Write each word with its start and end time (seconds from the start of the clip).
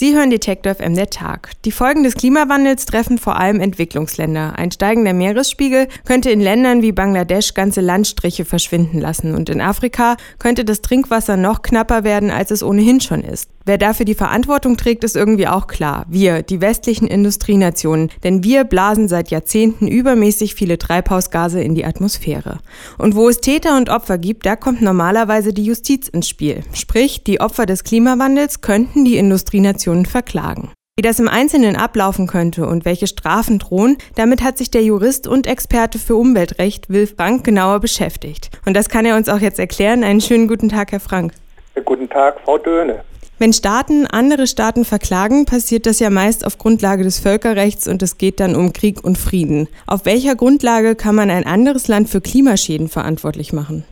Sie 0.00 0.14
hören 0.14 0.30
Detektor 0.30 0.76
FM 0.76 0.94
der 0.94 1.10
Tag. 1.10 1.50
Die 1.64 1.72
Folgen 1.72 2.04
des 2.04 2.14
Klimawandels 2.14 2.86
treffen 2.86 3.18
vor 3.18 3.36
allem 3.36 3.58
Entwicklungsländer. 3.58 4.56
Ein 4.56 4.70
steigender 4.70 5.12
Meeresspiegel 5.12 5.88
könnte 6.04 6.30
in 6.30 6.38
Ländern 6.40 6.82
wie 6.82 6.92
Bangladesch 6.92 7.52
ganze 7.54 7.80
Landstriche 7.80 8.44
verschwinden 8.44 9.00
lassen 9.00 9.34
und 9.34 9.50
in 9.50 9.60
Afrika 9.60 10.16
könnte 10.38 10.64
das 10.64 10.82
Trinkwasser 10.82 11.36
noch 11.36 11.62
knapper 11.62 12.04
werden, 12.04 12.30
als 12.30 12.52
es 12.52 12.62
ohnehin 12.62 13.00
schon 13.00 13.24
ist. 13.24 13.50
Wer 13.68 13.76
dafür 13.76 14.06
die 14.06 14.14
Verantwortung 14.14 14.78
trägt, 14.78 15.04
ist 15.04 15.14
irgendwie 15.14 15.46
auch 15.46 15.66
klar. 15.66 16.06
Wir, 16.08 16.42
die 16.42 16.62
westlichen 16.62 17.06
Industrienationen. 17.06 18.08
Denn 18.24 18.42
wir 18.42 18.64
blasen 18.64 19.08
seit 19.08 19.30
Jahrzehnten 19.30 19.88
übermäßig 19.88 20.54
viele 20.54 20.78
Treibhausgase 20.78 21.60
in 21.60 21.74
die 21.74 21.84
Atmosphäre. 21.84 22.60
Und 22.96 23.14
wo 23.14 23.28
es 23.28 23.42
Täter 23.42 23.76
und 23.76 23.90
Opfer 23.90 24.16
gibt, 24.16 24.46
da 24.46 24.56
kommt 24.56 24.80
normalerweise 24.80 25.52
die 25.52 25.64
Justiz 25.64 26.08
ins 26.08 26.30
Spiel. 26.30 26.62
Sprich, 26.72 27.24
die 27.24 27.42
Opfer 27.42 27.66
des 27.66 27.84
Klimawandels 27.84 28.62
könnten 28.62 29.04
die 29.04 29.18
Industrienationen 29.18 29.87
verklagen. 30.06 30.70
Wie 30.98 31.02
das 31.02 31.20
im 31.20 31.28
Einzelnen 31.28 31.76
ablaufen 31.76 32.26
könnte 32.26 32.66
und 32.66 32.84
welche 32.84 33.06
Strafen 33.06 33.60
drohen, 33.60 33.98
damit 34.16 34.42
hat 34.42 34.58
sich 34.58 34.68
der 34.68 34.82
Jurist 34.82 35.28
und 35.28 35.46
Experte 35.46 35.96
für 35.96 36.16
Umweltrecht 36.16 36.90
Will 36.90 37.06
Frank 37.06 37.44
genauer 37.44 37.78
beschäftigt. 37.78 38.50
Und 38.66 38.76
das 38.76 38.88
kann 38.88 39.06
er 39.06 39.14
uns 39.14 39.28
auch 39.28 39.38
jetzt 39.38 39.60
erklären. 39.60 40.02
Einen 40.02 40.20
schönen 40.20 40.48
guten 40.48 40.68
Tag, 40.68 40.90
Herr 40.90 40.98
Frank. 40.98 41.34
Guten 41.84 42.08
Tag, 42.08 42.40
Frau 42.44 42.58
Döhne. 42.58 43.04
Wenn 43.38 43.52
Staaten 43.52 44.08
andere 44.08 44.48
Staaten 44.48 44.84
verklagen, 44.84 45.44
passiert 45.44 45.86
das 45.86 46.00
ja 46.00 46.10
meist 46.10 46.44
auf 46.44 46.58
Grundlage 46.58 47.04
des 47.04 47.20
Völkerrechts 47.20 47.86
und 47.86 48.02
es 48.02 48.18
geht 48.18 48.40
dann 48.40 48.56
um 48.56 48.72
Krieg 48.72 49.04
und 49.04 49.16
Frieden. 49.16 49.68
Auf 49.86 50.04
welcher 50.04 50.34
Grundlage 50.34 50.96
kann 50.96 51.14
man 51.14 51.30
ein 51.30 51.46
anderes 51.46 51.86
Land 51.86 52.08
für 52.08 52.20
Klimaschäden 52.20 52.88
verantwortlich 52.88 53.52
machen? 53.52 53.84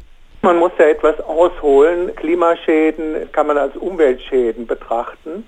Man 0.42 0.58
muss 0.58 0.72
ja 0.76 0.86
etwas 0.86 1.20
ausholen. 1.20 2.10
Klimaschäden 2.16 3.30
kann 3.30 3.46
man 3.46 3.58
als 3.58 3.76
Umweltschäden 3.76 4.66
betrachten 4.66 5.44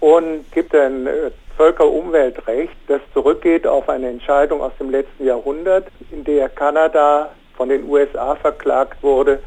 und 0.00 0.50
gibt 0.52 0.74
ein 0.74 1.06
äh, 1.06 1.30
Völkerumweltrecht, 1.56 2.76
das 2.86 3.00
zurückgeht 3.12 3.66
auf 3.66 3.88
eine 3.88 4.08
Entscheidung 4.08 4.62
aus 4.62 4.72
dem 4.78 4.90
letzten 4.90 5.26
Jahrhundert, 5.26 5.86
in 6.12 6.24
der 6.24 6.48
Kanada 6.48 7.30
von 7.56 7.68
den 7.68 7.88
USA 7.88 8.36
verklagt 8.36 9.02
wurde, 9.02 9.40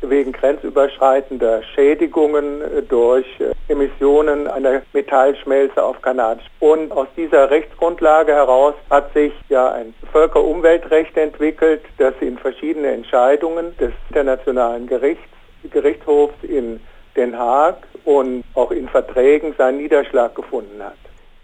wegen 0.00 0.32
grenzüberschreitender 0.32 1.62
Schädigungen 1.62 2.60
äh, 2.60 2.82
durch 2.82 3.26
äh, 3.38 3.52
Emissionen 3.72 4.48
einer 4.48 4.82
Metallschmelze 4.92 5.82
auf 5.82 6.02
Kanadisch. 6.02 6.46
Und 6.60 6.92
aus 6.92 7.06
dieser 7.16 7.50
Rechtsgrundlage 7.50 8.32
heraus 8.32 8.74
hat 8.90 9.12
sich 9.14 9.32
ja 9.48 9.72
ein 9.72 9.94
Völkerumweltrecht 10.12 11.16
entwickelt, 11.16 11.82
das 11.98 12.14
in 12.20 12.36
verschiedene 12.36 12.88
Entscheidungen 12.88 13.76
des 13.78 13.92
Internationalen 14.08 14.86
Gerichts, 14.86 15.24
Gerichtshofs 15.70 16.34
in 16.42 16.80
Den 17.16 17.38
Haag 17.38 17.76
und 18.04 18.44
auch 18.54 18.70
in 18.70 18.88
Verträgen 18.88 19.54
seinen 19.56 19.78
Niederschlag 19.78 20.34
gefunden 20.34 20.82
hat. 20.82 20.96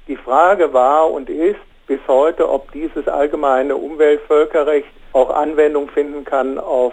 Die 0.08 0.16
Frage 0.16 0.72
war 0.72 1.10
und 1.10 1.30
ist 1.30 1.60
bis 1.86 2.00
heute, 2.06 2.48
ob 2.48 2.70
dieses 2.72 3.08
allgemeine 3.08 3.76
Umweltvölkerrecht 3.76 4.88
auch 5.12 5.30
Anwendung 5.30 5.88
finden 5.88 6.24
kann 6.24 6.58
auf 6.58 6.92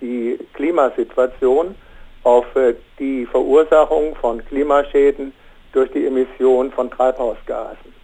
die 0.00 0.38
Klimasituation, 0.54 1.74
auf 2.22 2.44
äh, 2.56 2.74
die 2.98 3.24
Verursachung 3.26 4.14
von 4.16 4.44
Klimaschäden 4.44 5.32
durch 5.72 5.90
die 5.92 6.06
Emission 6.06 6.70
von 6.72 6.90
Treibhausgasen. 6.90 7.94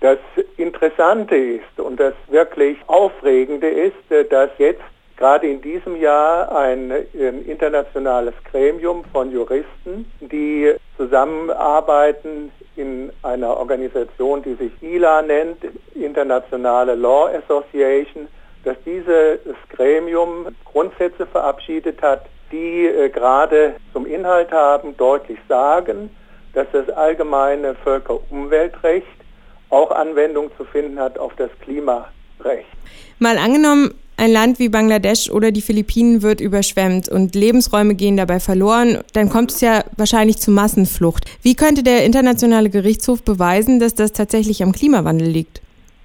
Das 0.00 0.18
Interessante 0.58 1.36
ist 1.36 1.80
und 1.80 1.98
das 1.98 2.14
wirklich 2.28 2.76
Aufregende 2.86 3.68
ist, 3.68 4.10
äh, 4.10 4.24
dass 4.24 4.50
jetzt 4.58 4.82
gerade 5.16 5.48
in 5.48 5.60
diesem 5.62 5.96
Jahr 5.96 6.54
ein, 6.54 6.90
ein, 6.90 7.44
internationales 7.46 8.34
Gremium 8.50 9.04
von 9.12 9.30
Juristen, 9.30 10.10
die 10.20 10.74
zusammenarbeiten 10.96 12.50
in 12.76 13.12
einer 13.22 13.56
Organisation, 13.56 14.42
die 14.42 14.54
sich 14.54 14.72
ILA 14.82 15.22
nennt, 15.22 15.58
Internationale 15.94 16.94
Law 16.94 17.28
Association, 17.28 18.28
dass 18.64 18.76
dieses 18.84 19.38
Gremium 19.70 20.48
Grundsätze 20.64 21.26
verabschiedet 21.26 22.02
hat, 22.02 22.26
die 22.50 22.86
äh, 22.86 23.08
gerade 23.10 23.76
zum 23.92 24.06
Inhalt 24.06 24.50
haben, 24.52 24.96
deutlich 24.96 25.38
sagen, 25.48 26.10
dass 26.54 26.66
das 26.72 26.88
allgemeine 26.90 27.74
Völkerumweltrecht 27.74 29.06
auch 29.70 29.90
Anwendung 29.90 30.50
zu 30.56 30.64
finden 30.64 30.98
hat 30.98 31.18
auf 31.18 31.34
das 31.36 31.50
Klimarecht. 31.60 32.68
Mal 33.18 33.38
angenommen, 33.38 33.94
ein 34.16 34.32
Land 34.32 34.58
wie 34.58 34.68
Bangladesch 34.68 35.30
oder 35.30 35.50
die 35.50 35.60
Philippinen 35.60 36.22
wird 36.22 36.40
überschwemmt 36.40 37.08
und 37.08 37.34
Lebensräume 37.34 37.94
gehen 37.94 38.16
dabei 38.16 38.40
verloren, 38.40 39.02
dann 39.12 39.28
kommt 39.28 39.50
es 39.50 39.60
ja 39.60 39.84
wahrscheinlich 39.96 40.38
zu 40.38 40.50
Massenflucht. 40.50 41.24
Wie 41.42 41.54
könnte 41.54 41.82
der 41.82 42.04
Internationale 42.04 42.70
Gerichtshof 42.70 43.22
beweisen, 43.22 43.80
dass 43.80 43.94
das 43.94 44.12
tatsächlich 44.12 44.62
am 44.62 44.72
Klimawandel 44.72 45.28
liegt? 45.28 45.60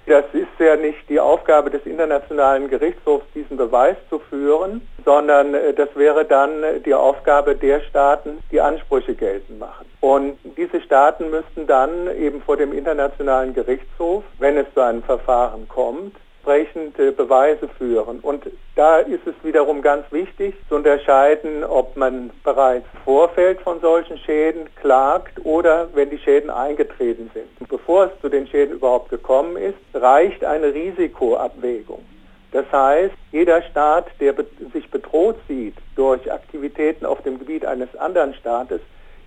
Das 0.06 0.24
ist 0.32 0.48
ja 0.58 0.74
nicht 0.74 1.08
die 1.08 1.20
Aufgabe 1.20 1.70
des 1.70 1.86
Internationalen 1.86 2.68
Gerichtshofs, 2.68 3.24
diesen 3.32 3.56
Beweis 3.56 3.96
zu 4.08 4.18
führen, 4.18 4.80
sondern 5.04 5.54
äh, 5.54 5.72
das 5.72 5.88
wäre 5.94 6.24
dann 6.24 6.50
die 6.84 6.94
Aufgabe 6.94 7.54
der 7.54 7.80
Staaten, 7.82 8.38
die 8.50 8.60
Ansprüche 8.60 9.14
geltend 9.14 9.60
machen. 9.60 9.86
Und 10.00 10.36
diese 10.56 10.80
Staaten 10.80 11.30
müssten 11.30 11.68
dann 11.68 12.12
eben 12.18 12.42
vor 12.42 12.56
dem 12.56 12.72
Internationalen 12.72 13.54
Gerichtshof, 13.54 14.24
wenn 14.40 14.56
es 14.56 14.66
zu 14.74 14.80
einem 14.80 15.04
Verfahren 15.04 15.68
kommt, 15.68 16.16
entsprechende 16.40 17.12
Beweise 17.12 17.68
führen. 17.68 18.20
Und 18.20 18.44
da 18.76 18.98
ist 18.98 19.26
es 19.26 19.34
wiederum 19.42 19.82
ganz 19.82 20.10
wichtig 20.10 20.54
zu 20.68 20.76
unterscheiden, 20.76 21.64
ob 21.64 21.96
man 21.96 22.30
bereits 22.44 22.86
Vorfeld 23.04 23.60
von 23.60 23.80
solchen 23.80 24.18
Schäden 24.18 24.68
klagt 24.76 25.44
oder 25.44 25.88
wenn 25.94 26.10
die 26.10 26.18
Schäden 26.18 26.50
eingetreten 26.50 27.30
sind. 27.34 27.48
Und 27.60 27.68
bevor 27.68 28.06
es 28.06 28.20
zu 28.20 28.28
den 28.28 28.46
Schäden 28.46 28.76
überhaupt 28.76 29.10
gekommen 29.10 29.56
ist, 29.56 29.76
reicht 29.94 30.44
eine 30.44 30.72
Risikoabwägung. 30.72 32.04
Das 32.52 32.66
heißt, 32.72 33.14
jeder 33.30 33.62
Staat, 33.62 34.06
der 34.18 34.34
sich 34.72 34.90
bedroht 34.90 35.36
sieht 35.46 35.76
durch 35.94 36.32
Aktivitäten 36.32 37.06
auf 37.06 37.22
dem 37.22 37.38
Gebiet 37.38 37.64
eines 37.64 37.94
anderen 37.96 38.34
Staates, 38.34 38.80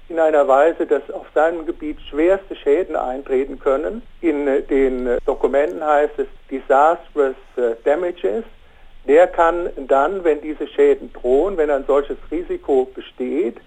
in 0.09 0.19
einer 0.19 0.47
Weise, 0.47 0.85
dass 0.85 1.09
auf 1.11 1.25
seinem 1.33 1.65
Gebiet 1.65 1.99
schwerste 2.09 2.55
Schäden 2.55 2.95
eintreten 2.95 3.59
können. 3.59 4.01
In 4.21 4.45
den 4.45 5.17
Dokumenten 5.25 5.83
heißt 5.83 6.17
es 6.17 6.27
Disastrous 6.51 7.35
äh, 7.55 7.75
Damages. 7.83 8.43
Der 9.07 9.27
kann 9.27 9.69
dann, 9.87 10.23
wenn 10.23 10.41
diese 10.41 10.67
Schäden 10.67 11.11
drohen, 11.13 11.57
wenn 11.57 11.69
ein 11.69 11.85
solches 11.85 12.17
Risiko 12.31 12.85
besteht, 12.93 13.57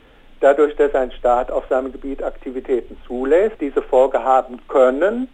dadurch, 0.41 0.75
dass 0.77 0.95
ein 0.95 1.13
Staat 1.13 1.51
auf 1.51 1.65
seinem 1.69 1.93
Gebiet 1.93 2.23
Aktivitäten 2.23 2.97
zulässt, 3.07 3.57
diese 3.61 3.83
vorgehaben 3.83 4.61
können, 4.69 5.29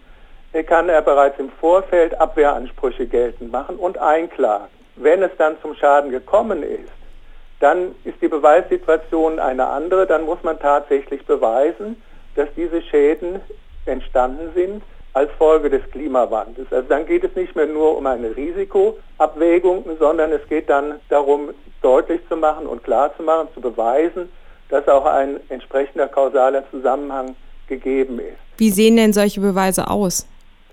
kann 0.66 0.88
er 0.88 1.02
bereits 1.02 1.38
im 1.38 1.50
Vorfeld 1.50 2.20
Abwehransprüche 2.20 3.06
geltend 3.06 3.52
machen 3.52 3.76
und 3.76 3.96
einklagen. 3.98 4.68
Wenn 4.96 5.22
es 5.22 5.30
dann 5.38 5.56
zum 5.62 5.74
Schaden 5.74 6.10
gekommen 6.10 6.62
ist, 6.62 6.92
dann 7.62 7.94
ist 8.02 8.20
die 8.20 8.28
Beweissituation 8.28 9.38
eine 9.38 9.66
andere. 9.68 10.06
Dann 10.06 10.24
muss 10.24 10.42
man 10.42 10.58
tatsächlich 10.58 11.24
beweisen, 11.24 12.02
dass 12.34 12.48
diese 12.56 12.82
Schäden 12.82 13.40
entstanden 13.86 14.50
sind 14.54 14.82
als 15.12 15.30
Folge 15.38 15.70
des 15.70 15.82
Klimawandels. 15.92 16.72
Also 16.72 16.88
dann 16.88 17.06
geht 17.06 17.22
es 17.22 17.36
nicht 17.36 17.54
mehr 17.54 17.66
nur 17.66 17.96
um 17.96 18.06
eine 18.06 18.34
Risikoabwägung, 18.34 19.84
sondern 19.98 20.32
es 20.32 20.40
geht 20.48 20.68
dann 20.68 21.00
darum, 21.08 21.50
deutlich 21.82 22.20
zu 22.28 22.36
machen 22.36 22.66
und 22.66 22.82
klar 22.82 23.14
zu 23.16 23.22
machen, 23.22 23.48
zu 23.54 23.60
beweisen, 23.60 24.30
dass 24.68 24.88
auch 24.88 25.04
ein 25.04 25.38
entsprechender 25.48 26.08
kausaler 26.08 26.64
Zusammenhang 26.70 27.36
gegeben 27.68 28.18
ist. 28.18 28.38
Wie 28.56 28.70
sehen 28.70 28.96
denn 28.96 29.12
solche 29.12 29.40
Beweise 29.40 29.88
aus? 29.88 30.26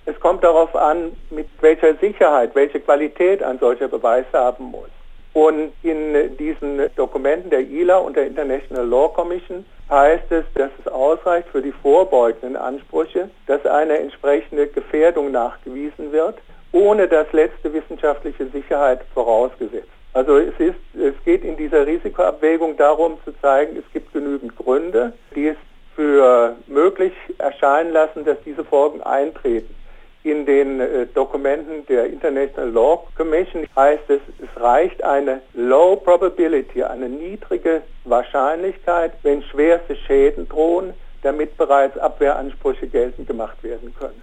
Es 0.05 0.19
kommt 0.19 0.43
darauf 0.43 0.75
an, 0.75 1.11
mit 1.29 1.47
welcher 1.61 1.93
Sicherheit, 1.95 2.55
welche 2.55 2.79
Qualität 2.79 3.43
ein 3.43 3.59
solcher 3.59 3.87
Beweis 3.87 4.25
haben 4.33 4.65
muss. 4.65 4.89
Und 5.33 5.71
in 5.83 6.37
diesen 6.37 6.81
Dokumenten 6.95 7.49
der 7.49 7.61
ILA 7.61 7.97
und 7.97 8.15
der 8.15 8.27
International 8.27 8.87
Law 8.87 9.09
Commission 9.09 9.65
heißt 9.89 10.31
es, 10.31 10.45
dass 10.55 10.71
es 10.79 10.91
ausreicht 10.91 11.47
für 11.49 11.61
die 11.61 11.71
vorbeugenden 11.71 12.55
Ansprüche, 12.55 13.29
dass 13.47 13.65
eine 13.65 13.97
entsprechende 13.97 14.67
Gefährdung 14.67 15.31
nachgewiesen 15.31 16.11
wird, 16.11 16.35
ohne 16.71 17.07
dass 17.07 17.31
letzte 17.33 17.73
wissenschaftliche 17.73 18.47
Sicherheit 18.47 19.01
vorausgesetzt. 19.13 19.89
Also 20.13 20.37
es, 20.37 20.53
ist, 20.59 20.75
es 20.95 21.13
geht 21.23 21.43
in 21.43 21.55
dieser 21.55 21.85
Risikoabwägung 21.85 22.77
darum 22.77 23.17
zu 23.23 23.31
zeigen, 23.41 23.77
es 23.77 23.93
gibt 23.93 24.11
genügend 24.11 24.55
Gründe, 24.55 25.13
die 25.35 25.49
es 25.49 25.57
für 25.95 26.55
möglich 26.67 27.13
erscheinen 27.37 27.91
lassen, 27.91 28.25
dass 28.25 28.37
diese 28.45 28.63
Folgen 28.63 29.01
eintreten. 29.01 29.75
In 30.23 30.45
den 30.45 30.81
äh, 30.81 31.05
Dokumenten 31.13 31.85
der 31.87 32.07
International 32.07 32.69
Law 32.69 33.07
Commission 33.15 33.65
heißt 33.75 34.09
es, 34.09 34.19
es 34.43 34.61
reicht 34.61 35.01
eine 35.01 35.41
Low 35.53 35.95
Probability, 35.95 36.83
eine 36.83 37.07
niedrige 37.07 37.81
Wahrscheinlichkeit, 38.03 39.13
wenn 39.23 39.41
schwerste 39.43 39.95
Schäden 39.95 40.49
drohen, 40.49 40.93
damit 41.21 41.57
bereits 41.57 41.97
Abwehransprüche 41.97 42.87
geltend 42.87 43.27
gemacht 43.27 43.63
werden 43.63 43.93
können. 43.97 44.21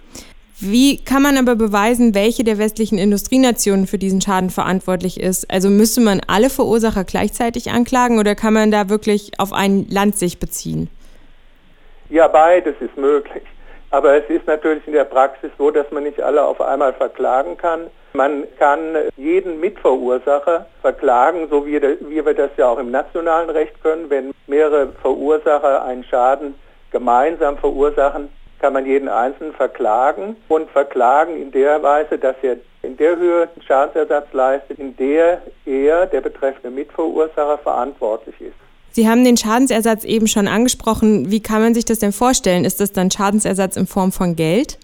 Wie 0.59 1.03
kann 1.03 1.21
man 1.21 1.37
aber 1.37 1.55
beweisen, 1.55 2.15
welche 2.15 2.43
der 2.43 2.57
westlichen 2.57 2.97
Industrienationen 2.97 3.85
für 3.85 3.99
diesen 3.99 4.21
Schaden 4.21 4.49
verantwortlich 4.49 5.19
ist? 5.19 5.51
Also 5.51 5.69
müsste 5.69 6.01
man 6.01 6.21
alle 6.27 6.49
Verursacher 6.49 7.03
gleichzeitig 7.03 7.69
anklagen 7.69 8.17
oder 8.17 8.33
kann 8.33 8.53
man 8.53 8.71
da 8.71 8.89
wirklich 8.89 9.31
auf 9.39 9.53
ein 9.53 9.87
Land 9.89 10.17
sich 10.17 10.39
beziehen? 10.39 10.89
Ja, 12.09 12.27
beides 12.27 12.75
ist 12.79 12.97
möglich. 12.97 13.43
Aber 13.89 14.15
es 14.15 14.29
ist 14.29 14.45
natürlich 14.47 14.85
in 14.85 14.93
der 14.93 15.05
Praxis 15.05 15.49
so, 15.57 15.71
dass 15.71 15.89
man 15.91 16.03
nicht 16.03 16.21
alle 16.21 16.43
auf 16.43 16.59
einmal 16.59 16.93
verklagen 16.93 17.57
kann. 17.57 17.87
Man 18.13 18.43
kann 18.59 18.95
jeden 19.15 19.59
Mitverursacher 19.59 20.65
verklagen, 20.81 21.47
so 21.49 21.65
wie, 21.65 21.81
wie 21.81 22.25
wir 22.25 22.33
das 22.33 22.51
ja 22.57 22.67
auch 22.67 22.79
im 22.79 22.91
nationalen 22.91 23.49
Recht 23.49 23.81
können. 23.81 24.09
Wenn 24.09 24.33
mehrere 24.47 24.89
Verursacher 25.01 25.83
einen 25.85 26.03
Schaden 26.03 26.55
gemeinsam 26.91 27.57
verursachen, 27.57 28.29
kann 28.59 28.73
man 28.73 28.85
jeden 28.85 29.07
Einzelnen 29.07 29.53
verklagen 29.53 30.35
und 30.47 30.69
verklagen 30.71 31.39
in 31.39 31.51
der 31.51 31.81
Weise, 31.83 32.17
dass 32.17 32.35
er 32.41 32.57
in 32.81 32.97
der 32.97 33.15
Höhe 33.15 33.49
Schadensersatz 33.65 34.33
leistet, 34.33 34.79
in 34.79 34.95
der 34.97 35.41
er, 35.65 36.07
der 36.07 36.21
betreffende 36.21 36.71
Mitverursacher, 36.71 37.57
verantwortlich 37.59 38.39
ist. 38.41 38.66
Sie 38.97 39.07
haben 39.07 39.23
den 39.23 39.37
Schadensersatz 39.37 40.03
eben 40.05 40.25
schon 40.25 40.47
angesprochen. 40.47 41.29
Wie 41.29 41.39
kann 41.39 41.61
man 41.61 41.75
sich 41.75 41.85
das 41.85 41.99
denn 41.99 42.11
vorstellen? 42.11 42.65
Ist 42.65 42.79
das 42.79 42.93
dann 42.93 43.11
Schadensersatz 43.11 43.77
in 43.77 43.85
Form 43.85 44.11
von 44.11 44.35
Geld? 44.35 44.79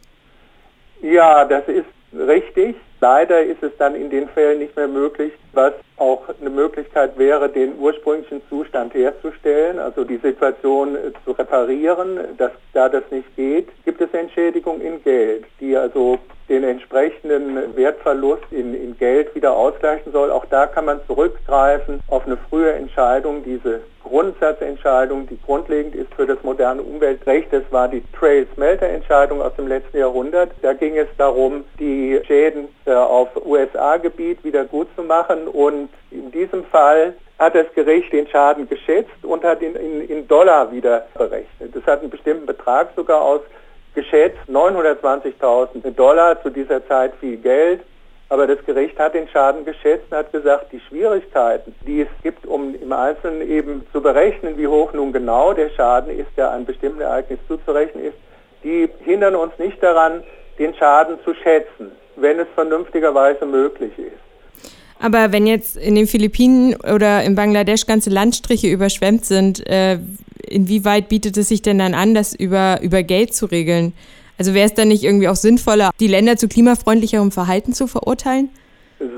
Ja, 1.01 1.45
das 1.45 1.63
ist 1.68 1.88
richtig. 2.15 2.75
Leider 3.01 3.42
ist 3.42 3.63
es 3.63 3.71
dann 3.80 3.95
in 3.95 4.12
den 4.12 4.30
Fällen 4.30 4.60
nicht 4.60 4.75
mehr 4.75 4.88
möglich, 4.88 5.33
was 5.54 5.74
auch 5.98 6.21
eine 6.39 6.51
Möglichkeit 6.51 7.18
wäre, 7.18 7.50
den 7.50 7.80
ursprünglichen 7.80 8.44
Zustand 8.50 8.94
herzustellen, 8.94 9.80
also 9.80 10.04
die 10.04 10.18
Situation 10.18 10.95
zu 11.25 11.31
reparieren. 11.31 12.19
Dass, 12.38 12.51
da 12.74 12.89
das 12.89 13.04
nicht 13.10 13.36
geht, 13.36 13.69
gibt 13.83 14.00
es 14.00 14.13
Entschädigung 14.13 14.80
in 14.80 15.04
Geld, 15.04 15.45
die 15.60 15.75
also 15.75 16.19
den 16.50 16.63
entsprechenden 16.63 17.75
Wertverlust 17.75 18.44
in, 18.51 18.75
in 18.75 18.95
Geld 18.95 19.33
wieder 19.33 19.56
ausgleichen 19.56 20.12
soll. 20.12 20.30
Auch 20.30 20.45
da 20.45 20.68
kann 20.68 20.86
man 20.86 21.00
zurückgreifen 21.07 22.00
auf 22.07 22.27
eine 22.27 22.38
frühe 22.38 22.74
Entscheidung, 22.74 23.44
diese 23.44 23.81
Grundsatzentscheidung, 24.03 25.27
die 25.27 25.39
grundlegend 25.41 25.95
ist 25.95 26.13
für 26.13 26.25
das 26.25 26.38
moderne 26.44 26.81
Umweltrecht. 26.81 27.51
Das 27.51 27.63
war 27.71 27.88
die 27.88 28.03
Trail-Smelter-Entscheidung 28.17 29.41
aus 29.41 29.55
dem 29.55 29.67
letzten 29.67 29.97
Jahrhundert. 29.97 30.51
Da 30.61 30.73
ging 30.73 30.97
es 30.97 31.07
darum, 31.17 31.63
die 31.79 32.19
Schäden 32.25 32.67
äh, 32.85 32.94
auf 32.94 33.29
USA-Gebiet 33.45 34.44
wieder 34.44 34.65
gut 34.65 34.88
zu 34.95 35.03
machen 35.03 35.47
und 35.47 35.89
in 36.11 36.31
diesem 36.31 36.63
Fall 36.65 37.13
hat 37.39 37.55
das 37.55 37.65
Gericht 37.73 38.13
den 38.13 38.27
Schaden 38.27 38.69
geschätzt 38.69 39.23
und 39.23 39.44
hat 39.44 39.61
ihn 39.61 39.75
in, 39.75 40.07
in 40.07 40.27
Dollar 40.27 40.71
wieder 40.71 41.07
berechnet. 41.15 41.75
Das 41.75 41.83
hat 41.85 42.01
einen 42.01 42.09
bestimmten 42.09 42.45
Betrag 42.45 42.89
sogar 42.95 43.21
aus 43.21 43.41
geschätzt 43.95 44.39
920.000 44.50 45.91
Dollar, 45.91 46.41
zu 46.41 46.50
dieser 46.50 46.85
Zeit 46.88 47.13
viel 47.19 47.38
Geld. 47.38 47.81
Aber 48.29 48.47
das 48.47 48.63
Gericht 48.65 48.97
hat 48.97 49.13
den 49.13 49.27
Schaden 49.27 49.65
geschätzt 49.65 50.05
und 50.09 50.17
hat 50.17 50.31
gesagt, 50.31 50.71
die 50.71 50.79
Schwierigkeiten, 50.79 51.75
die 51.85 52.01
es 52.01 52.07
Einzelnen 52.98 53.50
eben 53.50 53.86
zu 53.92 54.01
berechnen, 54.01 54.57
wie 54.57 54.68
hoch 54.68 54.94
nun 54.94 55.13
genau 55.13 55.54
der 55.54 55.69
Schaden 55.69 56.18
ist, 56.18 56.30
der 56.38 56.51
einem 56.51 56.66
bestimmten 56.66 57.01
Ereignis 57.01 57.40
zuzurechnen 57.48 58.06
ist, 58.06 58.18
die 58.63 58.90
hindern 59.04 59.36
uns 59.36 59.54
nicht 59.57 59.81
daran, 59.81 60.24
den 60.60 60.74
Schaden 60.75 61.18
zu 61.24 61.34
schätzen, 61.34 61.92
wenn 62.16 62.40
es 62.40 62.48
vernünftigerweise 62.56 63.45
möglich 63.45 63.92
ist. 63.98 64.24
Aber 65.00 65.34
wenn 65.34 65.45
jetzt 65.45 65.75
in 65.75 65.95
den 65.95 66.07
Philippinen 66.07 66.75
oder 66.75 67.24
in 67.24 67.36
Bangladesch 67.36 67.86
ganze 67.86 68.10
Landstriche 68.10 68.68
überschwemmt 68.68 69.25
sind, 69.25 69.68
äh, 69.68 70.00
inwieweit 70.48 71.10
bietet 71.10 71.36
es 71.38 71.50
sich 71.50 71.62
denn 71.62 71.80
dann 71.80 71.94
an, 71.94 72.13
das 72.13 72.34
über, 72.34 72.80
über 72.81 73.04
Geld 73.04 73.34
zu 73.34 73.48
regeln? 73.48 73.94
Also 74.38 74.54
wäre 74.54 74.66
es 74.66 74.74
dann 74.74 74.88
nicht 74.88 75.04
irgendwie 75.04 75.28
auch 75.28 75.36
sinnvoller, 75.36 75.92
die 76.00 76.07
Länder 76.07 76.38
zu 76.38 76.48
klimafreundlicherem 76.48 77.31
Verhalten 77.31 77.74
zu 77.74 77.88
verurteilen? 77.88 78.50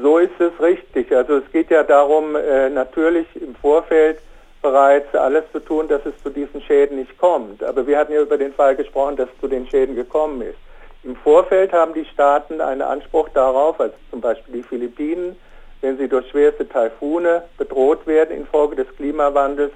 So 0.02 0.18
ist 0.18 0.40
es 0.40 0.52
richtig. 0.60 1.16
Also 1.16 1.38
es 1.38 1.52
geht 1.52 1.70
ja 1.70 1.84
darum, 1.84 2.36
äh, 2.36 2.70
natürlich 2.70 3.28
im 3.36 3.56
Vorfeld 3.56 4.20
bereits 4.62 5.14
alles 5.14 5.44
zu 5.52 5.60
tun, 5.60 5.88
dass 5.88 6.04
es 6.06 6.14
zu 6.24 6.30
diesen 6.30 6.62
Schäden 6.62 6.98
nicht 6.98 7.18
kommt. 7.20 7.64
Aber 7.64 7.86
wir 7.86 8.00
hatten 8.00 8.14
ja 8.14 8.22
über 8.22 8.38
den 8.38 8.54
Fall 8.54 8.76
gesprochen, 8.76 9.16
dass 9.16 9.30
es 9.30 9.40
zu 9.40 9.48
den 9.48 9.68
Schäden 9.68 9.96
gekommen 9.96 10.42
ist. 10.42 10.58
Im 11.04 11.16
Vorfeld 11.18 11.72
haben 11.72 11.94
die 11.94 12.06
Staaten 12.06 12.62
einen 12.62 12.82
Anspruch 12.82 13.30
darauf, 13.30 13.80
als 13.80 13.94
zum 14.10 14.22
Beispiel 14.22 14.56
die 14.56 14.64
Philippinen, 14.64 15.36
wenn 15.82 16.00
sie 16.00 16.08
durch 16.08 16.28
schwerste 16.30 16.68
Taifune 16.68 17.44
bedroht 17.60 18.08
werden 18.08 18.36
infolge 18.36 18.76
des 18.76 18.88
Klimawandels, 18.96 19.72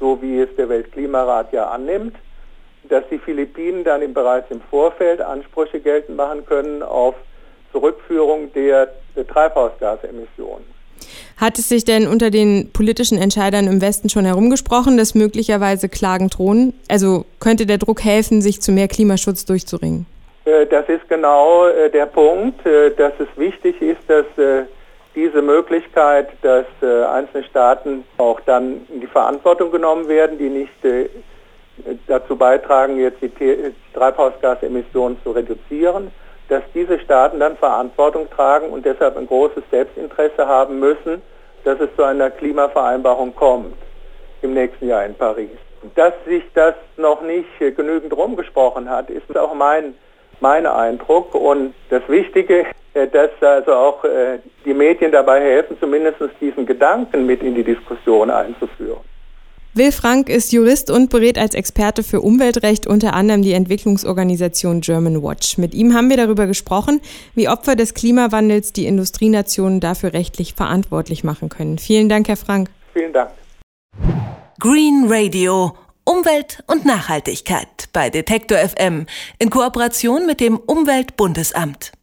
so 0.00 0.20
wie 0.20 0.40
es 0.40 0.48
der 0.56 0.68
Weltklimarat 0.68 1.52
ja 1.52 1.68
annimmt, 1.68 2.16
dass 2.88 3.04
die 3.08 3.18
Philippinen 3.18 3.84
dann 3.84 4.12
bereits 4.12 4.50
im 4.50 4.60
Vorfeld 4.62 5.20
Ansprüche 5.20 5.78
geltend 5.78 6.16
machen 6.16 6.44
können 6.44 6.82
auf 6.82 7.14
Zurückführung 7.74 8.52
der, 8.52 8.88
der 9.16 9.26
Treibhausgasemissionen. 9.26 10.64
Hat 11.36 11.58
es 11.58 11.68
sich 11.68 11.84
denn 11.84 12.06
unter 12.06 12.30
den 12.30 12.70
politischen 12.72 13.18
Entscheidern 13.20 13.66
im 13.66 13.82
Westen 13.82 14.08
schon 14.08 14.24
herumgesprochen, 14.24 14.96
dass 14.96 15.14
möglicherweise 15.14 15.88
Klagen 15.88 16.28
drohen? 16.28 16.72
Also 16.88 17.24
könnte 17.40 17.66
der 17.66 17.78
Druck 17.78 18.04
helfen, 18.04 18.40
sich 18.40 18.62
zu 18.62 18.70
mehr 18.70 18.88
Klimaschutz 18.88 19.44
durchzuringen? 19.44 20.06
Äh, 20.44 20.66
das 20.66 20.88
ist 20.88 21.08
genau 21.08 21.66
äh, 21.66 21.90
der 21.90 22.06
Punkt, 22.06 22.64
äh, 22.64 22.90
dass 22.94 23.12
es 23.18 23.28
wichtig 23.36 23.80
ist, 23.82 24.00
dass 24.06 24.26
diese 25.14 25.42
Möglichkeit, 25.42 26.28
dass 26.42 26.66
einzelne 26.82 27.44
Staaten 27.44 28.04
auch 28.18 28.40
dann 28.40 28.80
in 28.92 29.00
die 29.00 29.06
Verantwortung 29.06 29.70
genommen 29.70 30.08
werden, 30.08 30.38
die 30.38 30.48
nicht 30.48 30.72
dazu 32.08 32.34
beitragen, 32.34 32.98
jetzt 32.98 33.22
die 33.22 33.30
Treibhausgasemissionen 33.94 35.16
zu 35.22 35.30
reduzieren, 35.30 36.10
dass 36.48 36.62
diese 36.74 36.98
Staaten 37.00 37.40
dann 37.40 37.56
Verantwortung 37.56 38.28
tragen 38.30 38.70
und 38.70 38.84
deshalb 38.84 39.16
ein 39.16 39.26
großes 39.26 39.64
Selbstinteresse 39.70 40.46
haben 40.46 40.78
müssen, 40.78 41.22
dass 41.64 41.80
es 41.80 41.88
zu 41.96 42.02
einer 42.02 42.30
Klimavereinbarung 42.30 43.34
kommt 43.34 43.76
im 44.42 44.54
nächsten 44.54 44.88
Jahr 44.88 45.04
in 45.06 45.14
Paris. 45.14 45.56
Dass 45.94 46.12
sich 46.26 46.42
das 46.54 46.74
noch 46.96 47.22
nicht 47.22 47.48
genügend 47.58 48.14
rumgesprochen 48.16 48.88
hat, 48.88 49.10
ist 49.10 49.36
auch 49.36 49.54
mein, 49.54 49.94
mein 50.40 50.66
Eindruck. 50.66 51.34
Und 51.34 51.74
das 51.90 52.02
Wichtige 52.08 52.66
äh, 52.94 53.08
dass 53.08 53.30
also 53.40 53.72
auch 53.72 54.04
äh, 54.04 54.38
die 54.64 54.72
Medien 54.72 55.10
dabei 55.10 55.40
helfen, 55.40 55.76
zumindest 55.80 56.18
diesen 56.40 56.64
Gedanken 56.64 57.26
mit 57.26 57.42
in 57.42 57.54
die 57.54 57.64
Diskussion 57.64 58.30
einzuführen. 58.30 59.00
Will 59.76 59.90
Frank 59.90 60.28
ist 60.28 60.52
Jurist 60.52 60.88
und 60.88 61.10
berät 61.10 61.36
als 61.36 61.56
Experte 61.56 62.04
für 62.04 62.20
Umweltrecht 62.20 62.86
unter 62.86 63.12
anderem 63.12 63.42
die 63.42 63.54
Entwicklungsorganisation 63.54 64.80
German 64.80 65.20
Watch. 65.20 65.58
Mit 65.58 65.74
ihm 65.74 65.94
haben 65.94 66.10
wir 66.10 66.16
darüber 66.16 66.46
gesprochen, 66.46 67.00
wie 67.34 67.48
Opfer 67.48 67.74
des 67.74 67.92
Klimawandels 67.92 68.72
die 68.72 68.86
Industrienationen 68.86 69.80
dafür 69.80 70.12
rechtlich 70.12 70.54
verantwortlich 70.54 71.24
machen 71.24 71.48
können. 71.48 71.78
Vielen 71.78 72.08
Dank, 72.08 72.28
Herr 72.28 72.36
Frank. 72.36 72.70
Vielen 72.92 73.12
Dank. 73.12 73.32
Green 74.60 75.06
Radio. 75.08 75.76
Umwelt 76.04 76.62
und 76.68 76.84
Nachhaltigkeit 76.84 77.88
bei 77.92 78.10
Detektor 78.10 78.58
FM 78.58 79.06
in 79.40 79.50
Kooperation 79.50 80.26
mit 80.26 80.38
dem 80.38 80.56
Umweltbundesamt. 80.56 81.94